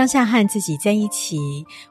[0.00, 1.36] 当下和自己在一起。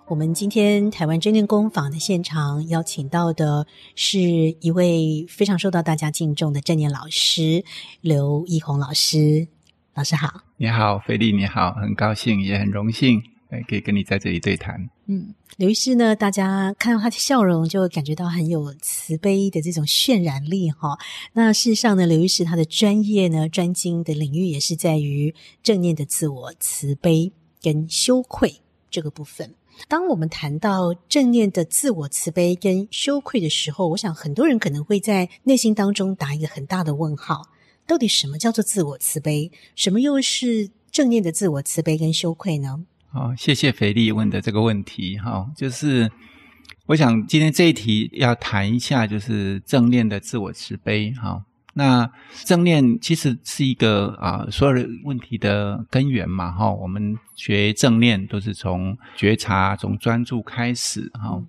[0.08, 7.64] 我们今天台湾正念工坊的现场邀请到的是一位非常受到大家敬重的正念老师
[8.02, 9.48] 刘奕宏老师。
[9.94, 13.22] 老师好，你好，菲利，你好，很高兴，也很荣幸，
[13.68, 14.90] 可以跟你在这里对谈。
[15.06, 20.98] 嗯，刘医师呢，大家看到他的笑容，就会感觉到很有慈悲的这种渲染力哈。
[21.34, 27.32] 那事实上呢，刘医师他的专业呢，专精的领域也是在于正念的自我慈悲
[27.62, 29.54] 跟羞愧这个部分。
[29.88, 37.44] 当我们谈到正念的自我慈悲跟羞愧的时候，我想很多人可能会在内心当中打一个很大的问号：
[37.88, 39.50] 到底什么叫做自我慈悲？
[39.76, 42.84] 什么又是正念的自我慈悲跟羞愧呢？
[43.08, 45.18] 好，谢谢肥力问的这个问题。
[45.18, 46.12] 哈，就是
[46.88, 51.12] 我想今天这一题要谈一下，就是正念的自我慈悲。
[51.14, 51.46] 哈。
[51.80, 52.12] 那
[52.44, 56.70] 正念其实是一个啊，所有的问题的根源嘛，哈。
[56.70, 61.42] 我们学正念都是从觉察、从专注开始，哈。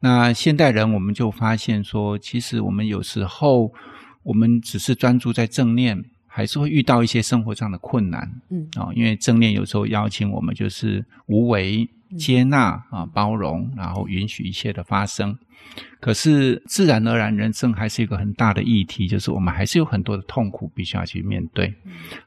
[0.00, 3.70] 那现代人我们就发现说，其实我们有时候
[4.22, 6.02] 我们只是专注在正念，
[6.36, 11.88] 还是会遇到一些生活上的困难，嗯，啊，因为正念有时候邀请我们就是无为。
[12.16, 15.36] 接纳啊，包容，然后允许一切的发生。
[15.98, 21.74] 可是自然而然，人生还是一个很大的议题，就是我们还是有很多的痛苦必须要去面对，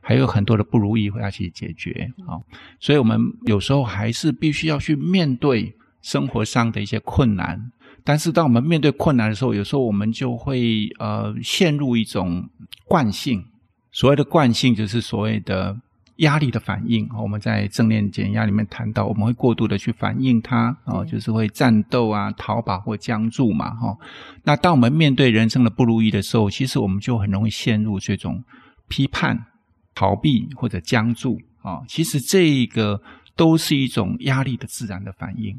[0.02, 2.12] 还有很多的不如意会要去解决。
[2.28, 2.36] 啊，
[2.82, 7.72] 所以我们有时候还是必须要去面对生活上的一些困难。
[8.04, 12.50] 但是当我们面对困难的时候，有时候我们就会呃陷入一种
[12.84, 13.46] 惯性。
[13.92, 15.78] 所谓的惯性，就是所谓的。
[16.20, 23.98] 压力的反应，我们在正念减压里面谈到，我们会过度的去反应它，哦，就是会战斗啊、逃跑或僵住嘛，哈。
[24.44, 28.44] 那当我们面对人生的不如意的时候，其实我们就很容易陷入这种
[28.90, 29.46] 批判、
[29.96, 31.80] 逃避或者僵住啊。
[31.88, 33.02] 其实这个
[33.38, 35.58] 都是一种压力的自然的反应。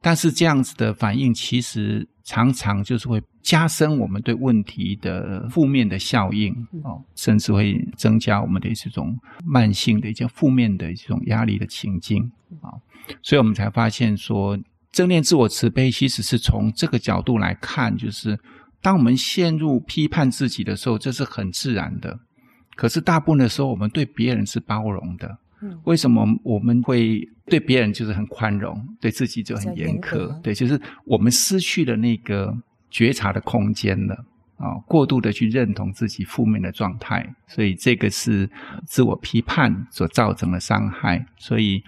[0.00, 12.74] 但是这样子的反应，其实常常就是会加深我们对问题的负面的效应哦，甚至会增加我们的这种慢性的一些负面的这种压力的情境啊。
[13.22, 14.58] 所以我们才发现说，
[14.90, 18.36] 正念自我慈悲其实是从这个角度来看，就是
[18.82, 22.18] 当我们陷入批判自己的时候，这是很自然的。
[22.74, 25.38] 可是大部分的时候，我们对别人是包容的。
[25.84, 30.40] 为什么我们会对别人就是很宽容，对自己就很严苛？
[30.42, 32.54] 对，就是我们失去了那个
[32.90, 34.14] 觉察的空间了
[34.58, 34.74] 啊！
[34.86, 38.48] 过度的去认同自己负面的状态，所以这个是
[38.84, 41.24] 自我批判所造成的伤害。
[41.38, 41.82] 所以，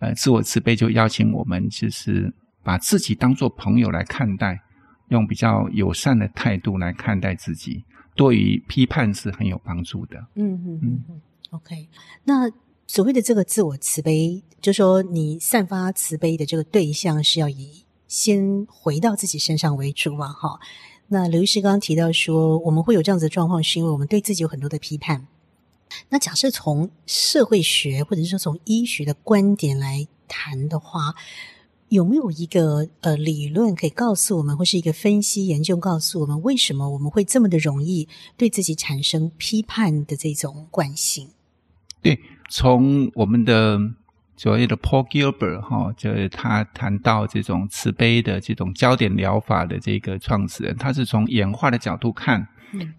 [0.00, 4.60] 呃，自我慈悲就邀请我们，就是把自己当做朋友来看待，
[5.08, 10.18] 用比较友善的态度来看待自己，对于批判是很有帮助的。
[10.34, 11.20] 嗯嗯嗯嗯。
[11.50, 11.88] OK，
[12.24, 12.50] 那。
[12.86, 20.28] 所谓的这个自我慈悲，就说你散发慈悲的这个对象是要以先回到自己身上为主嘛？
[20.28, 20.60] 哈，
[21.08, 25.26] 那刘医师刚刚提到说，我们会有这样子的状况，是因为我们对自己有很多的批判。
[26.10, 31.14] 那假设从社会学或者是说从医学的观点来谈的话，
[31.88, 41.30] 有没有一个呃理论可以告诉我们，或是一个分析研究告诉我们，为什么我们会这么的容易对自己产生批判的这种惯性？
[42.02, 42.18] 对。
[42.48, 43.78] 从我们的
[44.36, 52.46] 所谓的 Paul Gilbert 哈，就是他谈到这种慈悲的这种焦点疗法的这个创始人，他是从演化的角度看，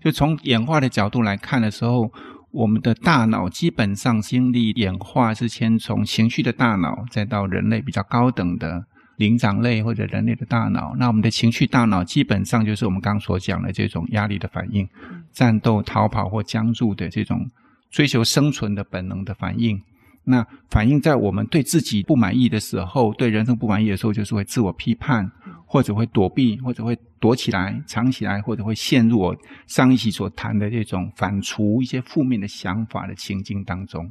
[0.01, 2.09] 就从演化的角度来看的时候，
[2.51, 8.85] 我们的大脑基本上经历演化是先从情绪的大脑，再到人类比较高等的
[9.17, 10.95] 灵长类或者人类的大脑。
[10.97, 14.87] 那我们的情绪大脑基本上就是我们刚刚所讲的这种压力的反应，
[15.33, 17.51] 战斗、逃跑或僵住的这种。
[17.95, 19.81] 追求生存的本能的反应，
[20.25, 25.31] 那反应在我们对自己不满意的时候，对人生不满意的时候，就是会自我批判，
[25.65, 29.33] 或者会躲避，或者会躲起来、藏起来，或者会陷入我
[29.65, 34.05] 上一期所谈的这种反刍一些负面的想法的情境当中。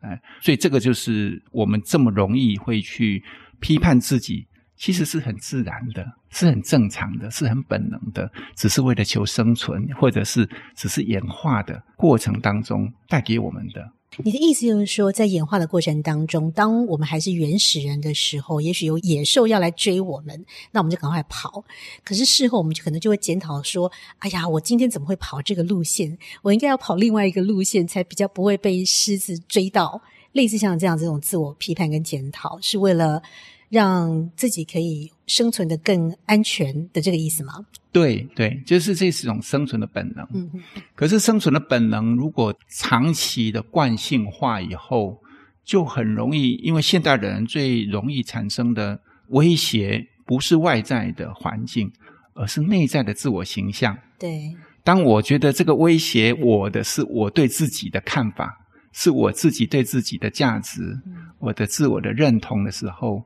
[0.00, 3.22] 哎，所以这个就是我们这么容易会去
[3.60, 4.44] 批判自己。
[4.78, 13.92] 其实是很自然的，是很正常的，是很本能的，只是为了求生存，或者是只是演化的过程当中带给我们的。
[14.24, 21.62] 你的意思就是说，在演化的过程当中，当我们还是原始人的时候，也许有野兽要来追我们，那我们就赶快跑。
[22.02, 26.16] 可是事后，我们就可能就会检讨说：“哎呀，我今天怎么会跑这个路线？
[26.42, 30.00] 我应该要跑另外一个路线，才比较不会被狮子追到。”
[30.32, 33.22] 类似像这样这种自我批判跟检讨，是为了。
[33.68, 37.54] 让自己可以生存的更安全的这个意思吗？
[37.92, 40.26] 对对，就是这是一种生存的本能。
[40.32, 40.82] 嗯哼。
[40.94, 45.20] 可是生存的本能如果长期的惯性化以后，
[45.64, 48.98] 就很容易，因为现代人最容易产生的
[49.28, 51.90] 威胁，不是外在的环境，
[52.34, 53.96] 而是内在的自我形象。
[54.18, 58.54] 对，当我觉得这个威胁我的是我对自己的看法，
[58.92, 63.22] 是我自己对自己的价值，嗯、我的自我的认同的时候，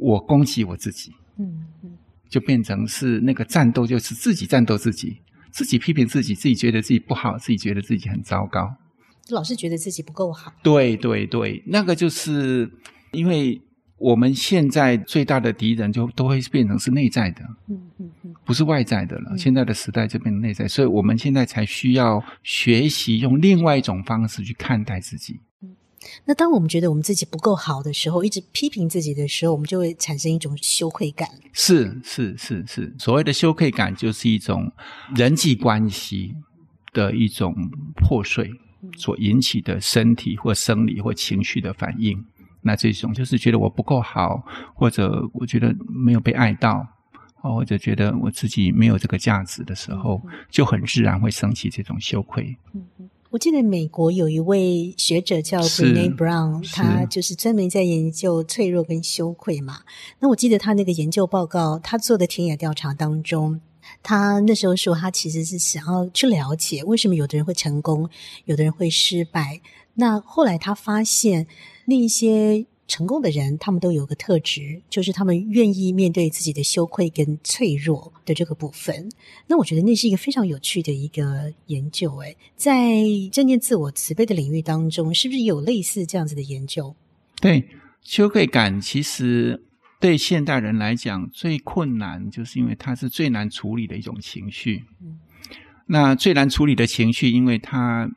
[0.00, 1.12] 我攻击我自己。
[1.38, 1.90] 嗯嗯，
[2.28, 5.16] 就变成是那个战斗，就是自己战斗自己，
[5.50, 8.70] 自己批评自己，自己觉得自己不好，自己觉得自己很糟糕。
[9.30, 12.70] 老是觉得自己不够好，对对对，那个就是
[13.12, 13.60] 因为
[13.96, 19.36] 我们现在最大的敌人就都会变成是内在的，嗯嗯嗯，不是外在的了。
[19.38, 25.38] 现在的时代就变成内在，所以我们现在才需要学习用另外一种方式去看待自己。
[26.00, 31.28] 嗯，那当我们觉得我们自己不够好的时候，一直批评自己的时候，我们就会产生一种羞愧感。
[31.52, 34.70] 是是是是，所谓的羞愧感就是一种
[35.14, 36.34] 人际关系
[36.92, 37.54] 的一种
[37.94, 38.50] 破碎。
[38.96, 42.24] 所引起的身体或生理或情绪的反应，
[42.62, 44.42] 那这种就是觉得我不够好，
[44.74, 46.88] 或者我觉得没有被爱到，
[47.34, 52.56] 或者觉得我自己没有这个价值的时候，就很自然会升起这种羞愧。
[52.72, 59.82] 嗯嗯，我记得美国有一位学者叫 Brené Brown，他就是专门在研究脆弱跟羞愧嘛。
[60.18, 63.60] 那我记得他那个研究报告，他做的田野调查当中。
[64.02, 68.10] 他那时候说，他其实是想要去了解为什么有的人会成功，
[68.46, 69.60] 有的人会失败。
[69.94, 71.46] 那后来他发现，
[71.84, 79.08] 那一些成功的人，他们都有个特质，就是他们愿意面对自己的羞愧跟脆弱的这个部分。
[79.46, 82.14] 那我觉得那是一个非常有趣的一个研究。
[82.16, 86.94] 诶，在正念自我慈悲的领域当中，是不是有类似这样子的研究？
[87.40, 87.68] 对，
[88.02, 89.62] 羞愧感其实。
[90.00, 94.82] 对现代人来讲，最困难就是因为它是最难处理的一种情绪。
[95.02, 95.18] 嗯，
[95.84, 98.10] 那最难处理的情绪，因为他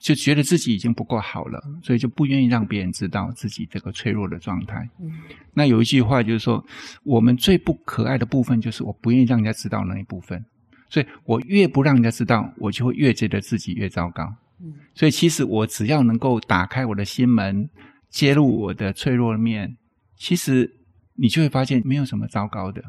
[0.00, 4.88] 就觉得自己已经不够好了，所以就不愿意让别人知道自己这个脆弱的状态。
[5.00, 5.10] 嗯，
[5.54, 6.64] 那有一句话就是说，
[7.04, 10.44] 我们最不可爱的部分就是我不愿意让人家知道那一部分。
[10.88, 14.34] 所以我越不让人家知道，我就会越觉得自己越糟糕。
[14.60, 17.68] 嗯，所以其实我只要能够打开我的心门，
[18.10, 19.76] 揭露我的脆弱面，
[20.16, 20.74] 其实。
[21.20, 22.80] 你就会发现没有什么糟糕的，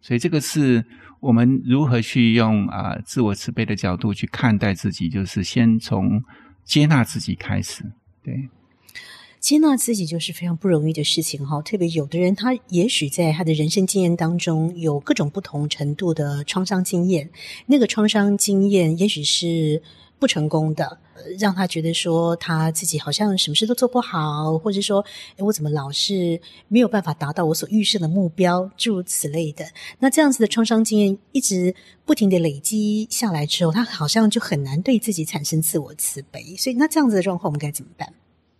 [0.00, 0.82] 所以这个是
[1.20, 6.18] 我们如何去用啊、呃、自我慈悲的角度去看待自己，就是先从
[6.66, 7.84] 接纳自己开始。
[8.22, 8.50] 对，
[9.38, 11.62] 接纳自己就是非常不容易的事情哈。
[11.62, 17.30] 特别有的人，他也许在他的人生经验当中有各种不同程度的创伤经验，
[17.66, 19.80] 那个创伤经验也许是
[20.18, 20.98] 不成功的。
[21.38, 25.04] 让他觉得说他自己好像什么事都做不好，或者说，
[25.36, 29.66] 诶，我怎么老是没有办法达到我所预设的目标，诸如此类的。
[29.98, 31.74] 那这样子的创伤经验一直
[32.04, 36.54] 不停的累积下来之后，他好像就很难对自己产生自我慈悲。
[36.56, 38.12] 所以，那这样子的状况，我们该怎么办？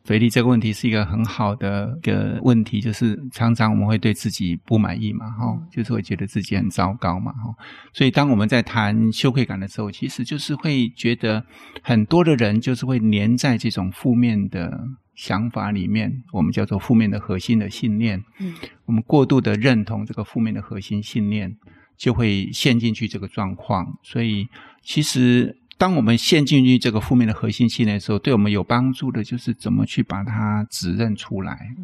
[0.07, 7.53] 斐莉，这个问题是一个很好的一个问题，就是常常我们会对自己不满意嘛，哈，就是会觉得自己很糟糕嘛，哈。
[7.93, 11.45] 所以当我们在谈羞愧感的时候，其实就是会觉得
[11.83, 14.87] 很多的人就是会黏在这种负面的
[15.17, 18.23] 想法里面，我们叫做负面的核心的信念。
[18.39, 18.55] 嗯，
[18.85, 21.57] 我们过度的认同这个负面的核心信念，
[21.97, 23.99] 就会陷进去这个状况。
[24.05, 24.47] 所以
[24.83, 25.59] 其实。
[25.79, 31.75] 当我们陷进去这个负面的核心信念的时候，对我们有帮助的就是怎么去把它指认出来，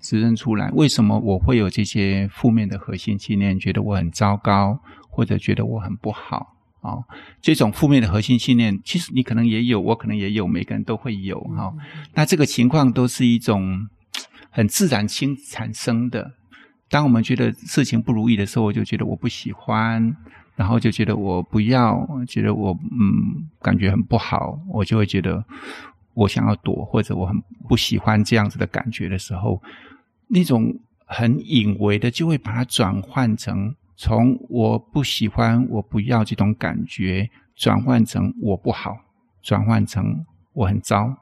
[0.00, 3.58] 指认出来，为什么我会有这些负面的核心信念？
[3.58, 4.78] 觉得我很糟糕，
[5.10, 7.04] 或者觉得我很不好啊、哦？
[7.42, 11.74] 这种负面的核心信念，其实你可能也有，我可能也有，每个人都会有哈、哦。
[12.14, 13.88] 那这个情况都是一种
[14.50, 16.30] 很自然性产生的。
[16.88, 20.16] 当我们觉得事情不如意的时候，我就觉得我不喜欢。
[20.56, 25.44] 然后就觉得我不要，觉得我嗯感觉很不好，我就会觉得
[26.14, 29.62] 我想要躲，或者我很不喜欢这样子的感觉的时候，
[30.28, 38.96] 那种很隐微的就会把它转换成从我不喜欢、我不要这种感觉，转换成我不好，
[39.42, 41.14] 转换成我很糟，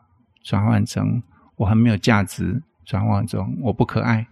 [0.42, 1.22] 转换成
[1.56, 4.26] 我很没有价值，转换成我不可爱，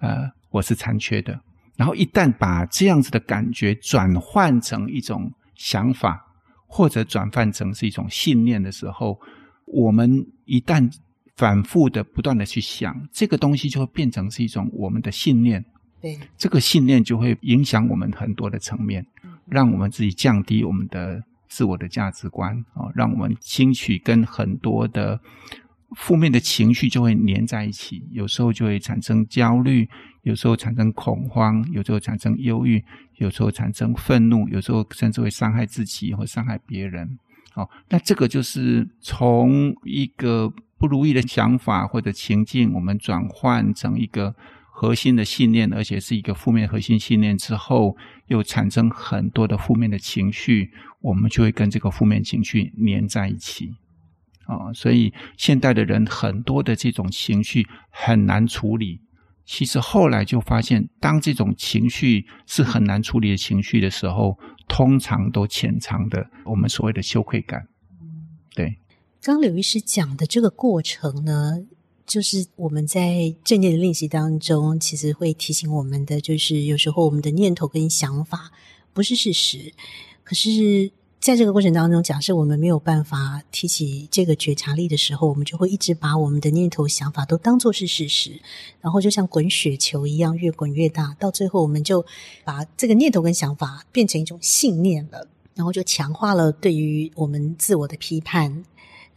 [0.00, 1.38] 呃，我是残缺的。
[1.76, 6.26] 然后一旦把这样子的感觉转换成一种想法，
[6.66, 9.20] 或者转换成是一种信念的时候，
[9.66, 10.90] 我们一旦
[11.36, 15.64] 反复的不断的去想，这个东西就会变成是一种我们的信念。
[16.00, 19.06] 对，这个信念就会影响我们很多的层面，
[19.46, 25.20] 让我们自己降低我们的自我的价值观啊，让我们兴趣跟很多的。
[25.94, 29.88] 负面的情绪就会黏在一起，有时候就会产生焦虑，
[30.22, 32.82] 有时候产生恐慌，有时候产生忧郁，
[33.18, 37.18] 有时候产生愤怒，有时候甚至会伤害自己或伤害别人。
[37.52, 44.34] 好，那这个就是从一个不如意的想法或者情境，我们转换成一个
[44.70, 53.72] 核心的信念，而且是一个负面核心信念之后，又产生很多的负面的情绪，我们就会跟这个负面情绪黏在一起。
[54.46, 59.00] 啊、哦，所以现代的人很多的这种情绪很难处理。
[59.44, 67.68] 其实后来就发现，当这种情绪是很难处理的情绪的时候，通常都潜藏的我们所谓的羞愧感。
[68.54, 68.78] 对，
[69.22, 71.64] 刚刘医师讲的这个过程呢，
[72.04, 78.50] 就是我们在正念的练习当中，其实会提醒我们的，就是有时候我们的念头跟想法
[78.92, 79.72] 不是事实，
[80.22, 80.92] 可是。
[81.26, 88.40] 在这个过程当中，假设我们没有办法提起这个觉察力的时候，我们就会一直把我们的念头、想法都当作是事实，
[88.80, 92.06] 然后就像滚雪球一样越滚越大，到最后我们就
[92.44, 98.62] 把这个念头跟想法变成一种信念了，然后就强化了对于我们自我的批判，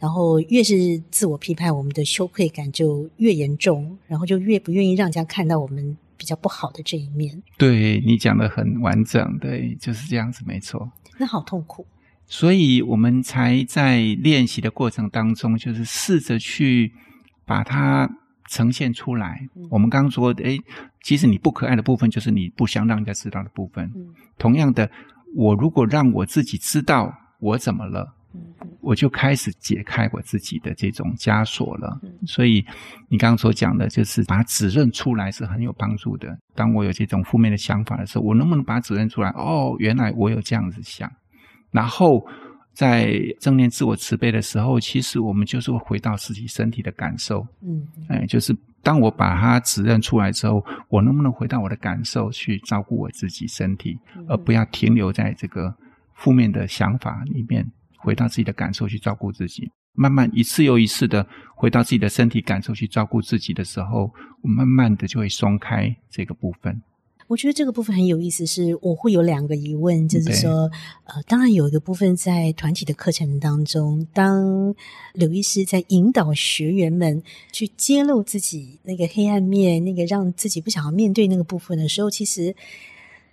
[0.00, 7.40] 然后越是自我批判，我们的羞愧感就越严重，然后就越不愿意让人家看到我们比较不好的这一面。
[7.56, 10.90] 对，你讲得很完整，对，就是这样子，没错。
[11.16, 11.86] 那好痛苦，
[12.30, 16.92] 所以我们才在练习的过程当中，就是试着去
[17.44, 18.08] 把它
[18.48, 19.40] 呈现出来。
[19.56, 20.56] 嗯、我们刚刚说的，诶，
[21.02, 23.84] 其实你不可爱的部分，就是你不想让人家知道的部分。
[23.96, 24.06] 嗯、
[24.38, 24.88] 同样的，
[25.34, 28.40] 我如果让我自己知道我怎么了，嗯、
[28.80, 31.98] 我就开始解开我自己的这种枷锁了。
[32.04, 32.64] 嗯、所以
[33.08, 36.38] 你刚刚所讲的，就是把它指认出来是很有帮助的。
[36.54, 39.30] 当我有这种负面的想法的时候，我能不能把它指认出来？
[39.30, 41.10] 哦，原来我有这样子想。
[41.70, 42.26] 然后
[42.72, 47.46] 在正念自我慈悲的时候，其实我们就是会回到自己身体的感受。
[47.62, 53.98] 嗯，哎，就是当我把它指认出来之后，我能不能回到我的感受去照顾我自己身体，
[54.28, 55.74] 而不要停留在这个
[56.14, 57.66] 负面的想法里面，
[57.98, 59.70] 回到自己的感受去照顾自己。
[59.92, 64.10] 慢慢一次又一次的回到自己的身体感受去照顾自己的时候，
[64.40, 66.80] 我慢慢的就会松开这个部分。
[67.30, 70.68] 我觉得这个部分很有意思，是我会有两个疑问，就是说，
[71.04, 74.74] 呃，当然有一个部分在团体的课程当中，当
[75.14, 77.22] 刘医师在引导学员们
[77.52, 82.56] 去揭露自己那个黑暗面，那个让自己不想要面对那个部分的时候，其实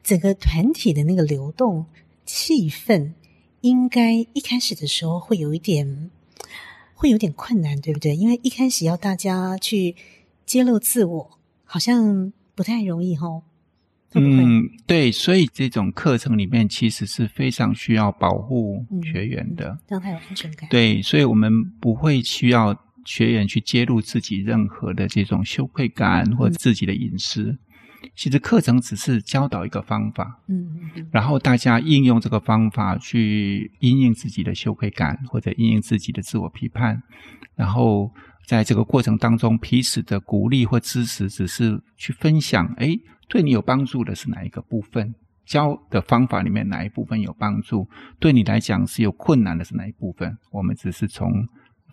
[0.04, 1.84] 整个团体的那个流动
[2.24, 3.14] 气氛，
[3.62, 6.12] 应该一开始的时候会有一点，
[6.94, 8.16] 会有点困难，对不对？
[8.16, 9.96] 因为一开始要大家去
[10.46, 13.18] 揭露自我，好像不太容易，
[14.14, 14.22] 吼。
[14.22, 20.70] 嗯，对，所以这种课程里面其实是非常需要保护学员的，嗯、让他有安全感。
[20.70, 27.44] 对，所以我们不会需要学员去揭露自己任何的这种羞愧感或自己的隐私。
[27.44, 27.60] 嗯、
[28.16, 37.02] 其实课程只是教导一个方法，嗯，嗯然后大家应用这个方法去因应自己的羞愧感或者因应自己的自我批判，
[37.56, 38.12] 然后
[38.48, 45.14] 在这个过程当中彼此的鼓励或支持，只是去分享，诶对你有帮助的是哪一个部分？
[45.46, 47.88] 教的方法里面哪一部分有帮助？
[48.20, 50.38] 对你来讲是有困难的是哪一部分？
[50.50, 51.46] 我们只是从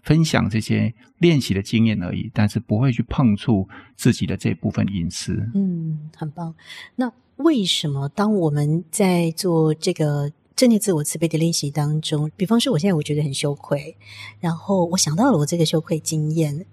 [0.03, 5.35] 分享这些练习的经验而已，但是不会去碰触自己的这部分隐私。
[5.55, 6.55] 嗯，很棒。
[6.95, 13.97] 那为什么当我们在做这个正念自我慈悲的练习当中，比方说我现在我觉得很羞愧，
[14.41, 16.67] 然后我想到了我这个羞愧经验，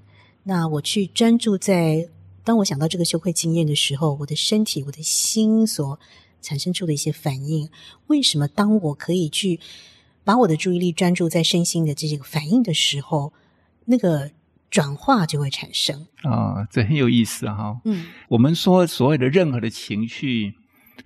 [0.43, 2.09] 那我去专注在。
[2.43, 5.99] 当我想到这个羞愧经验的时候，我的身体、我的心所
[6.41, 7.69] 产生出的一些反应，
[8.07, 9.59] 为什么当我可以去
[10.23, 13.31] 把我的注意力专注在身心的这个反应的时候，
[13.85, 14.31] 那个
[14.71, 16.07] 转化就会产生？
[16.23, 17.81] 啊、哦，这很有意思哈、哦。
[17.85, 20.55] 嗯，我们说所有的任何的情绪，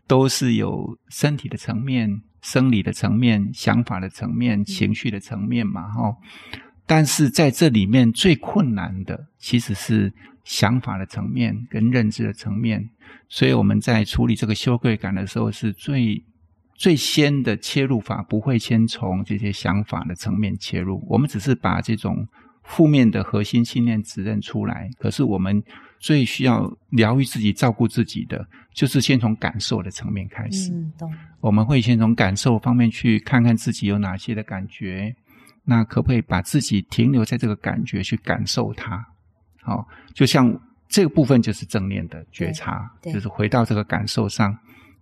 [0.08, 6.10] 都是有身体的层面、生理的层面、想法的层面、情绪的层面嘛，哈、
[6.54, 6.60] 嗯。
[6.86, 10.14] 但是在这里面最困难的，其实是。
[10.46, 12.88] 想法的层面跟认知的层面，
[13.28, 16.24] 所以我们在处理这个羞愧感的时候，是最
[16.76, 21.04] 最先的切入法，不会先从这些想法的层面切入。
[21.10, 22.28] 我们只是把这种
[22.62, 24.88] 负面的核心信念指认出来。
[25.00, 25.64] 可是我们
[26.06, 30.72] 最需要疗愈自己、照顾自己的，就是先从感受的层面开始。
[30.72, 31.12] 嗯，懂。
[31.40, 35.16] 我们会先从感受方面去看看自己有哪些的感觉，
[35.64, 39.04] 那可不可以把自己停留在这个感觉去感受它？
[39.64, 40.56] 好，就像
[40.88, 44.56] 这个部分就是正念的觉察，就是回到这个感受上，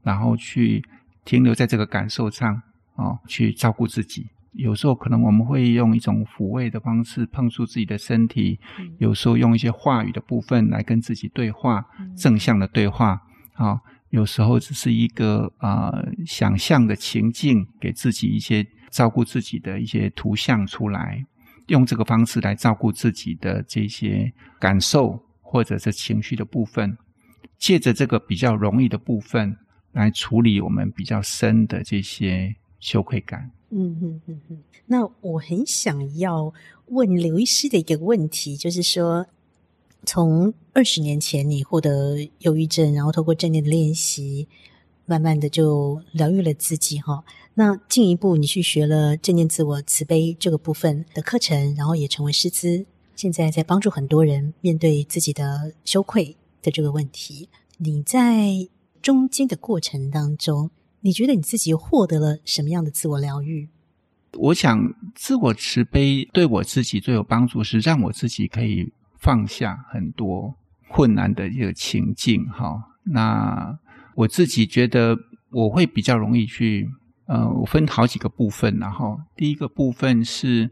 [0.04, 0.82] 然后去
[1.26, 2.62] 停留在这个感受上，
[2.96, 4.26] 哦，去照顾自己。
[4.54, 13.20] 有时候可能我们会用一种抚慰的方式碰触自己的身体，嗯、有时候用一些话语的部分来跟自己对话，嗯、正向的对话。
[13.54, 21.24] 啊、哦，有时候只是一个啊、呃、想象的情境，给自己一些照顾自己的一些图像出来。
[21.68, 26.98] 用这个方式来照顾自己的这些感受或者是情绪的部分，
[27.58, 29.56] 借着这个比较容易的部分
[29.94, 32.54] 来处理我们比较深的这些
[32.84, 33.50] 羞愧感。
[33.70, 34.64] 嗯嗯嗯嗯。
[34.86, 36.54] 那我很想要
[36.88, 39.26] 问刘医师的一个问题，就是说，
[40.06, 44.50] 从二十年前你获得忧郁症，然后透过正念的练习，
[45.06, 47.24] 慢慢的就疗愈了自己哈。
[47.54, 52.86] 那进一步，你去学了正念自我慈悲这个部分的课程，然后也成为师资，
[53.16, 57.48] 现在在帮助很多人面对自己的羞愧的这个问题。
[57.78, 58.68] 你在
[59.02, 60.70] 中间的过程当中，
[61.06, 63.70] 你觉得你自己获得了什么样的自我疗愈？
[64.34, 70.56] 我想，自我慈悲对我自己最有帮助，是让我自己可以放下很多
[70.90, 72.46] 困难的一个情境。
[72.46, 73.78] 哈，那
[74.16, 75.18] 我自己觉得
[75.52, 76.90] 我会比较容易去。
[77.26, 80.70] 呃，我分好几个部分，然后第一个部分是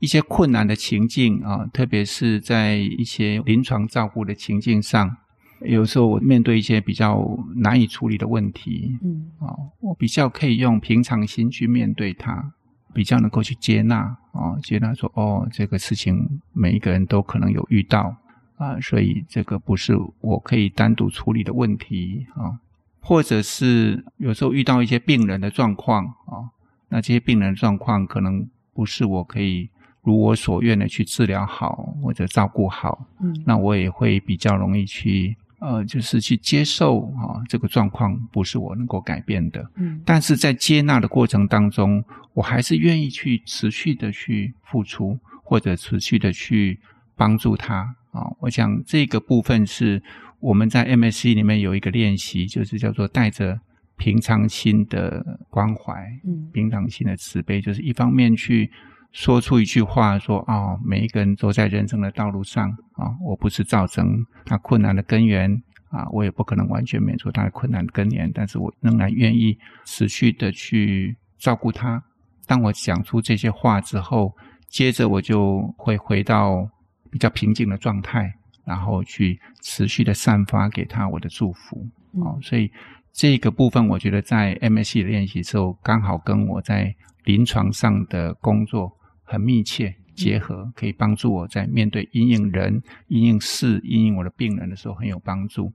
[0.00, 5.16] 一些困难的情境啊，特别是在一些临床照顾的情境上，
[5.64, 7.24] 有时候我面对一些比较
[7.56, 12.52] 难以处理的问题，嗯，啊，我比较可以用平常心去面对它，
[12.92, 18.16] 比较能够去接纳啊，接纳说哦，这个事情每一个人都可能有遇到
[18.56, 22.58] 啊，所以这个不是我可以单独处理的问题啊。
[23.04, 26.48] 或者是有时候遇到一些病人的状况啊，
[26.88, 29.68] 那这些病人的状况可能不是我可以
[30.02, 42.04] 如我所愿的去治疗好或者照顾好，嗯，那我也会比较容易去呃，就是去接受啊，这个状况不是我能够改变的，嗯，但是在接纳的过程当中，
[42.34, 46.80] 我还是愿意去持续的去付出或者持续的去
[47.16, 50.02] 帮助他啊，我想这个部分是。
[50.42, 53.60] 我们在 MSC 里面有一个练习，就是叫做带着
[53.96, 58.68] 平常心的关怀，嗯，平常心的慈悲，就是一方面去
[59.12, 65.50] 说出一句话，说啊、哦，每一个人都在人生的道路上啊、哦，我不是造成他困难的根源
[65.90, 72.02] 啊，我也不可能完全免除他的困难的根源，但是我仍然愿意持续的去照顾他。
[72.46, 74.34] 当我讲出这些话之后，
[74.68, 76.68] 接着我就会回到
[77.10, 78.32] 比较平静的状态。
[78.64, 82.70] 然后去持续的散发给他我的祝福，哦，所以
[83.12, 88.96] 这个部分我觉得在 MSC 的练习之后，刚好跟我在临床上的工作
[89.32, 95.72] 很密切结合，可以帮助我在面对阴影人、阴影事、阴影我的病人的时候很有帮助。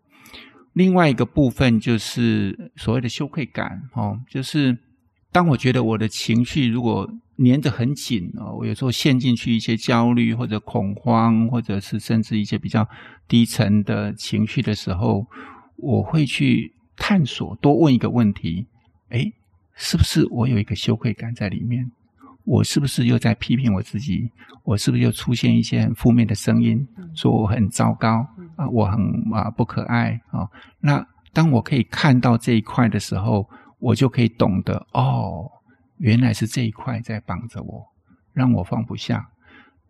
[0.74, 4.78] 另外一个部分就是所谓的羞愧感，哦，就是
[5.32, 12.88] 当我觉得我的情绪如果粘得很紧哦，我有时候陷进去一些焦虑或者恐慌，或者是甚至一些比较
[13.28, 15.26] 低沉的情绪的时候，
[15.78, 18.68] 我会去探索，多问一个问题：
[19.10, 19.34] 诶，
[19.74, 21.92] 是不是我有一个羞愧感在里面？
[22.48, 24.32] 我是不是又在批评我自己？
[24.64, 28.98] 我是不是又出现一些很负面的声音，说我很糟糕啊，我很
[29.34, 30.48] 啊不可爱啊？
[30.80, 33.48] 那当我可以看到这一块的时候，
[33.80, 35.52] 我就可以懂得哦。
[35.98, 37.86] 原来是这一块在绑着我，
[38.34, 39.30] 让我放不下。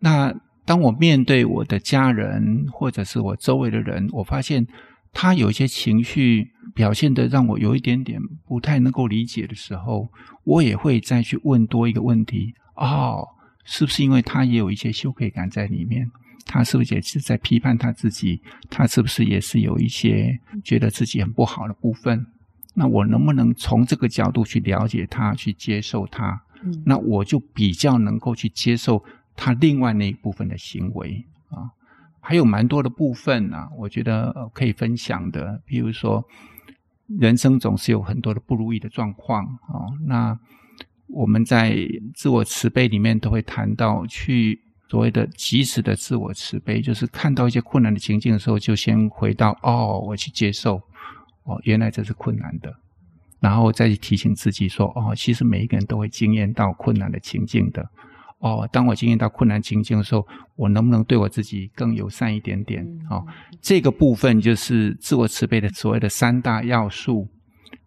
[0.00, 4.66] 那当我面对我的家人或者是我周围的人，我发现
[5.12, 10.08] 他有一些情绪表现得让我有一点点不太能够理解的时候，
[10.44, 13.26] 我也会再去问多一个问题：哦，
[13.64, 16.08] 是不是因为他也有一些羞愧感在里面？
[16.46, 18.40] 他是不是也是在批判他自己？
[18.70, 22.24] 他是不是也是有一些觉得自己很不好的部分？
[22.74, 26.40] 那我能不能从这个角度去了解他，去接受他？
[26.62, 29.04] 嗯，那我就比较能够去接受
[29.36, 31.68] 他另外那一部分的行为啊。
[32.20, 35.60] 还有蛮多的部分啊，我觉得可以分享的。
[35.64, 36.24] 比如说，
[37.18, 39.86] 人生总是有很多的不如意的状况啊。
[40.06, 40.38] 那
[41.08, 41.76] 我们在
[42.14, 50.80] 自我慈悲里面都会谈到，去所谓的及时的自我慈悲，就是看到一些困难的情境的时候，就先回到哦，我去接受。
[51.44, 52.70] 哦，原来这是困难的，
[53.40, 57.88] 然后再去提醒自己说：哦，其实每一个人都会经验到困难的情境的。
[58.38, 62.86] 哦，当我经验到困难情境的时候，我能不能对我自己更友善一点点？
[63.10, 63.26] 哦，
[63.60, 67.28] 这个部分就是自我慈悲的所谓的三大要素，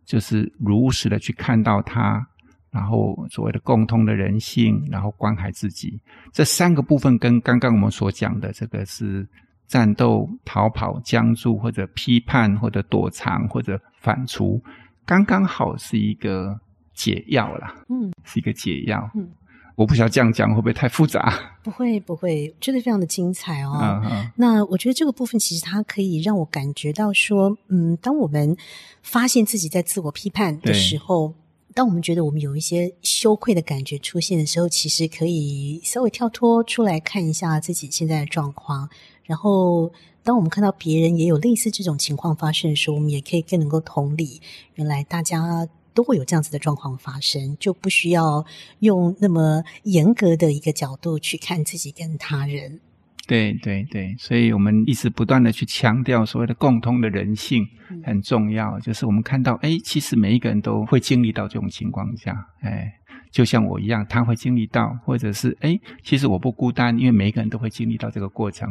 [0.05, 2.25] 就是如实的去看到它，
[2.69, 5.99] 然后所谓的共通的人性，然后关怀自己。
[6.31, 9.27] 这三个部分跟刚刚我们所讲的这个是。
[9.67, 14.61] 战斗、逃跑、僵住，或者批判，或者躲藏，或者反刍，
[15.05, 16.59] 刚刚好是一个
[16.93, 17.73] 解药啦。
[17.87, 19.09] 嗯，是一个解药。
[19.15, 19.29] 嗯，
[19.75, 21.57] 我不晓得这样讲会不会太复杂？
[21.63, 24.01] 不会，不会，真的非常的精彩哦。
[24.35, 28.55] 那我觉得这个部分其实它可以让我感觉到说，嗯，当我们
[29.01, 31.33] 发现自己在自我批判的时候。
[31.73, 38.89] 当我们觉得我们有一些羞愧的感觉出现的时候，其实可以稍微跳脱出来看一下自己现在的状况。
[39.23, 39.89] 然后，
[40.21, 44.41] 当我们看到别人也有类似这种情况发生的时候，我们也可以更能够同理，
[44.75, 48.45] 原来大家都会有这样子的状况发生，就不需要
[48.79, 52.79] 用那么严格的一个角度去看自己跟他人。
[53.27, 57.65] 对对对，所以我们一直不断的去强调所谓的共通的人性
[58.03, 62.91] 很重要，嗯、就是我们看到，哎，其实每一个人都会经历到这种情况下，哎，
[63.31, 68.67] 就像我一样，他会经历到，或者是，哎，其实我不孤单，因为每一个人都会经历到这个过程。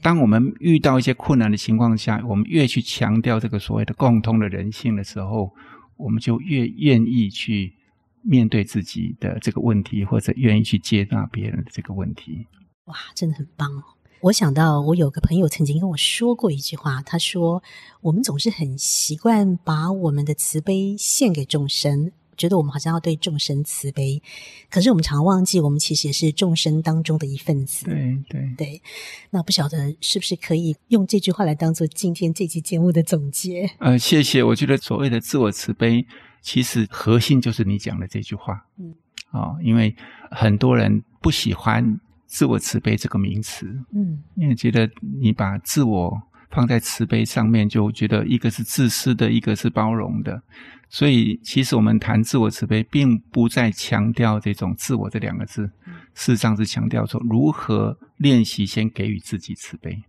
[0.00, 5.50] 当我们遇到一些困难的情况下，我们越去强调这个所谓的共通的人性的时候，
[5.96, 7.74] 我们就越愿意去
[8.22, 12.46] 面对自己的这个问题，或者愿意去接纳别人的这个问题。
[12.86, 13.82] 哇，真的很棒哦！
[14.20, 17.62] 我想到，我有个朋友曾经跟我说过一句话，他说
[18.00, 24.22] ：“我们总是很习惯把我们的慈悲献给众生，觉得我们好像要对众生慈悲，
[24.70, 28.82] 可是我们常忘记，我们其实也是众生当中的一份子。”对对对。
[29.30, 33.70] 那不晓得是不是可以用这句话来当做今天这期节目的总结？
[33.78, 34.42] 呃，谢谢。
[34.42, 36.06] 我觉得所谓的自我慈悲，
[36.40, 38.66] 其实核心就是你讲的这句话。
[38.78, 38.94] 嗯。
[39.30, 39.94] 哦，因为
[40.30, 42.00] 很多人不喜欢。
[42.26, 50.42] 自我慈悲这个名词，嗯，因为觉得你把自我放在慈悲上面，就觉得一个是自私的，一个是包容的。
[50.88, 55.66] 所以，其实我们谈自我慈悲，并不再强调这种“自我”这两个字，
[56.14, 60.00] 事实上是强调说如何练习先给予自己慈悲，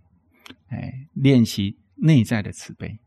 [0.67, 2.99] 哎，练习内在的慈悲。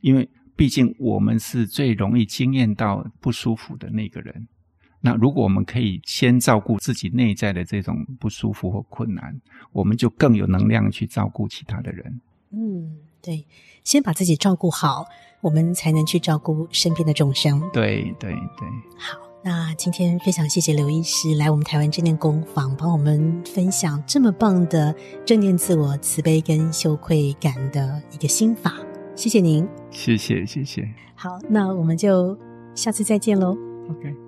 [0.00, 4.46] 因为毕竟我们是最容易经验到不舒服的那个人。
[5.00, 9.40] 那如果我们可以先照顾自己内在的这种不舒服或困难，
[9.72, 12.20] 我们就更有能量去照顾其他的人。
[12.52, 13.46] 嗯，对，
[13.84, 15.06] 先把自己照顾好，
[15.40, 17.60] 我们才能去照顾身边的众生。
[17.72, 18.68] 对对对。
[18.98, 28.74] 好，那今天非常谢谢刘医师来我们台湾正念工坊，帮我们分享这么棒的正念自我慈悲跟羞愧感的一个心法。
[29.16, 29.66] 谢谢您。
[29.90, 30.88] 谢谢谢谢。
[31.14, 32.38] 好，那我们就
[32.74, 33.56] 下次再见喽。
[33.90, 34.21] OK。